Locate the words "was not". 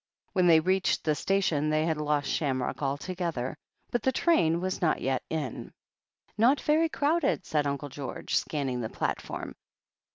4.59-4.99